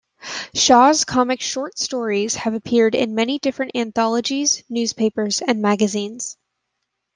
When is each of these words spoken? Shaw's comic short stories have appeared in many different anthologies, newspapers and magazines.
Shaw's 0.55 1.05
comic 1.05 1.41
short 1.41 1.77
stories 1.77 2.33
have 2.33 2.55
appeared 2.55 2.95
in 2.95 3.13
many 3.13 3.37
different 3.37 3.73
anthologies, 3.75 4.63
newspapers 4.67 5.43
and 5.45 5.61
magazines. 5.61 6.37